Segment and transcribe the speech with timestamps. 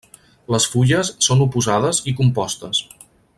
[0.53, 2.83] Les fulles són oposades i compostes.